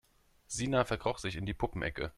[0.47, 2.09] Sina verkroch sich in die Puppenecke.